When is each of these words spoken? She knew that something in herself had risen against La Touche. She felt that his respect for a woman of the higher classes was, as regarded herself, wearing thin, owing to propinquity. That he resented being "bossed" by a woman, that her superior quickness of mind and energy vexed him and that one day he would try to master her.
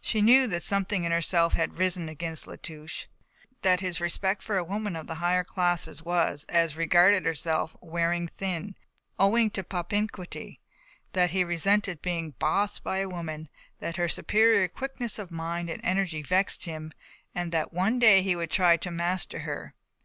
She 0.00 0.22
knew 0.22 0.46
that 0.46 0.62
something 0.62 1.02
in 1.02 1.10
herself 1.10 1.54
had 1.54 1.76
risen 1.76 2.08
against 2.08 2.46
La 2.46 2.54
Touche. 2.54 3.00
She 3.00 3.06
felt 3.40 3.62
that 3.62 3.80
his 3.80 4.00
respect 4.00 4.40
for 4.40 4.56
a 4.56 4.62
woman 4.62 4.94
of 4.94 5.08
the 5.08 5.16
higher 5.16 5.42
classes 5.42 6.04
was, 6.04 6.44
as 6.48 6.76
regarded 6.76 7.26
herself, 7.26 7.76
wearing 7.80 8.28
thin, 8.28 8.76
owing 9.18 9.50
to 9.50 9.64
propinquity. 9.64 10.60
That 11.14 11.30
he 11.30 11.42
resented 11.42 12.00
being 12.00 12.34
"bossed" 12.38 12.84
by 12.84 12.98
a 12.98 13.08
woman, 13.08 13.48
that 13.80 13.96
her 13.96 14.06
superior 14.08 14.68
quickness 14.68 15.18
of 15.18 15.32
mind 15.32 15.68
and 15.68 15.80
energy 15.82 16.22
vexed 16.22 16.64
him 16.64 16.92
and 17.34 17.50
that 17.50 17.72
one 17.72 17.98
day 17.98 18.22
he 18.22 18.36
would 18.36 18.52
try 18.52 18.76
to 18.76 18.90
master 18.92 19.40
her. 19.40 19.74